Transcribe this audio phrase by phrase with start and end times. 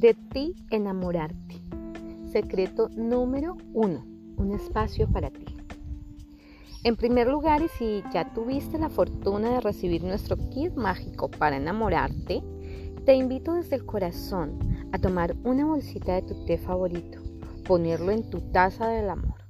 [0.00, 1.60] De ti enamorarte.
[2.30, 4.06] Secreto número uno.
[4.36, 5.44] Un espacio para ti.
[6.84, 11.56] En primer lugar, y si ya tuviste la fortuna de recibir nuestro kit mágico para
[11.56, 12.44] enamorarte,
[13.04, 14.60] te invito desde el corazón
[14.92, 17.18] a tomar una bolsita de tu té favorito,
[17.66, 19.40] ponerlo en tu taza del amor.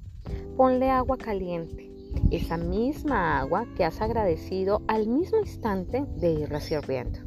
[0.57, 1.93] Ponle agua caliente,
[2.31, 7.19] esa misma agua que has agradecido al mismo instante de irla sirviendo.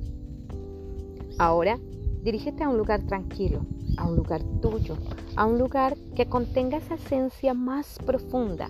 [1.37, 1.77] Ahora
[2.21, 3.61] Dirígete a un lugar tranquilo,
[3.97, 4.95] a un lugar tuyo,
[5.35, 8.69] a un lugar que contenga esa esencia más profunda,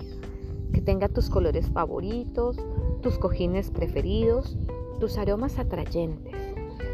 [0.74, 2.58] que tenga tus colores favoritos,
[3.02, 4.58] tus cojines preferidos,
[5.02, 6.34] tus aromas atrayentes.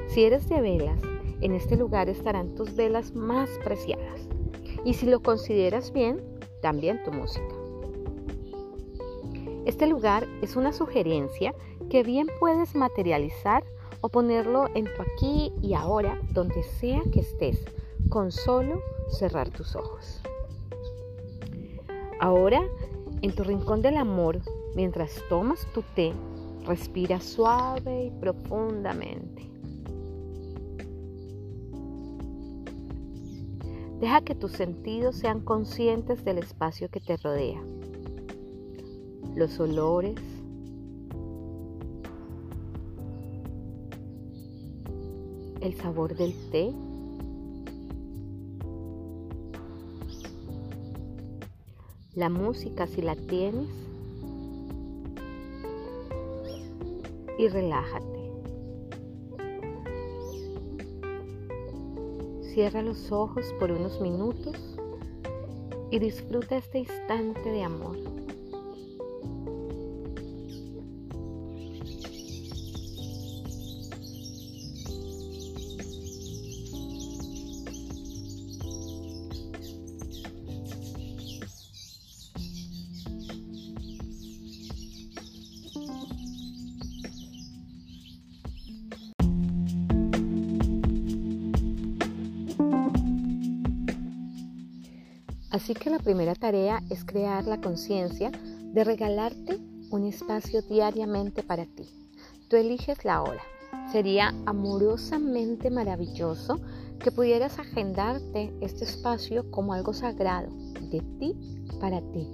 [0.07, 0.99] Si eres de velas,
[1.41, 4.27] en este lugar estarán tus velas más preciadas.
[4.83, 6.21] Y si lo consideras bien,
[6.63, 7.53] también tu música.
[9.65, 11.53] Este lugar es una sugerencia
[11.89, 13.63] que bien puedes materializar
[14.01, 17.63] o ponerlo en tu aquí y ahora, donde sea que estés,
[18.09, 20.21] con solo cerrar tus ojos.
[22.19, 22.61] Ahora,
[23.21, 24.39] en tu rincón del amor,
[24.75, 26.13] mientras tomas tu té,
[26.65, 29.49] respira suave y profundamente.
[33.99, 37.59] Deja que tus sentidos sean conscientes del espacio que te rodea.
[39.35, 40.19] Los olores,
[45.61, 46.71] el sabor del té.
[52.13, 53.69] La música si la tienes.
[57.39, 58.31] Y relájate.
[62.53, 64.77] Cierra los ojos por unos minutos
[65.91, 67.97] y disfruta este instante de amor.
[95.49, 99.59] Así que la primera tarea es crear la conciencia de regalarte
[99.91, 101.89] un espacio diariamente para ti.
[102.49, 103.41] Tú eliges la hora.
[103.91, 106.59] Sería amorosamente maravilloso
[106.99, 110.49] que pudieras agendarte este espacio como algo sagrado,
[110.91, 111.35] de ti
[111.79, 112.27] para ti.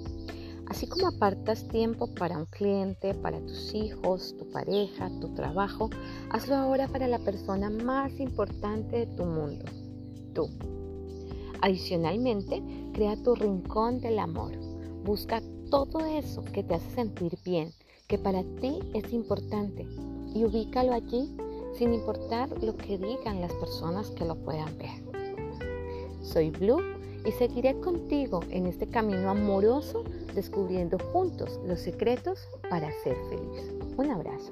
[0.68, 5.90] Así como apartas tiempo para un cliente, para tus hijos, tu pareja, tu trabajo,
[6.32, 9.66] hazlo ahora para la persona más importante de tu mundo,
[10.34, 10.50] tú.
[11.64, 14.52] Adicionalmente, crea tu rincón del amor.
[15.06, 17.72] Busca todo eso que te hace sentir bien,
[18.10, 19.88] que para ti es importante
[20.36, 21.34] y ubícalo allí
[21.78, 24.92] sin importar lo que digan las personas que lo puedan ver.
[26.22, 26.82] Soy Blue
[27.26, 30.04] y seguiré contigo en este camino amoroso
[30.36, 33.74] descubriendo juntos los secretos para ser feliz.
[33.96, 34.52] Un abrazo.